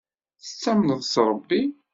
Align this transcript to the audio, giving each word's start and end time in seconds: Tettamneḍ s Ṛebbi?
Tettamneḍ 0.41 1.01
s 1.11 1.13
Ṛebbi? 1.29 1.61